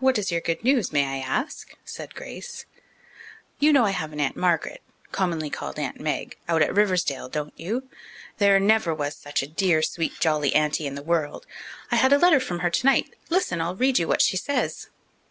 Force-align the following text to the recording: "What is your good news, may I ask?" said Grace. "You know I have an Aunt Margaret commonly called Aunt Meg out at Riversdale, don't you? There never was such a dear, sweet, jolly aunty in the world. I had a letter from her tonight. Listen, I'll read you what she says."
"What 0.00 0.18
is 0.18 0.30
your 0.30 0.42
good 0.42 0.62
news, 0.62 0.92
may 0.92 1.06
I 1.06 1.16
ask?" 1.16 1.72
said 1.82 2.14
Grace. 2.14 2.66
"You 3.58 3.72
know 3.72 3.86
I 3.86 3.92
have 3.92 4.12
an 4.12 4.20
Aunt 4.20 4.36
Margaret 4.36 4.82
commonly 5.12 5.48
called 5.48 5.78
Aunt 5.78 5.98
Meg 5.98 6.36
out 6.46 6.60
at 6.60 6.74
Riversdale, 6.74 7.30
don't 7.30 7.58
you? 7.58 7.88
There 8.36 8.60
never 8.60 8.92
was 8.94 9.16
such 9.16 9.42
a 9.42 9.46
dear, 9.48 9.80
sweet, 9.80 10.20
jolly 10.20 10.54
aunty 10.54 10.86
in 10.86 10.94
the 10.94 11.02
world. 11.02 11.46
I 11.90 11.96
had 11.96 12.12
a 12.12 12.18
letter 12.18 12.38
from 12.38 12.58
her 12.58 12.68
tonight. 12.68 13.14
Listen, 13.30 13.62
I'll 13.62 13.76
read 13.76 13.98
you 13.98 14.06
what 14.06 14.20
she 14.20 14.36
says." 14.36 14.88